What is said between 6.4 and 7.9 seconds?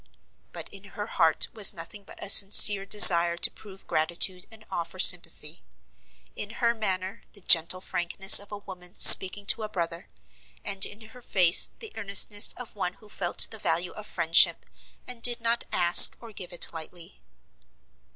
her manner the gentle